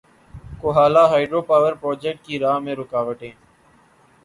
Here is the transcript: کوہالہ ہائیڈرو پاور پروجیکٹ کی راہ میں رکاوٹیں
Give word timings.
کوہالہ 0.61 1.03
ہائیڈرو 1.09 1.41
پاور 1.49 1.73
پروجیکٹ 1.81 2.25
کی 2.25 2.39
راہ 2.39 2.57
میں 2.59 2.75
رکاوٹیں 2.75 3.31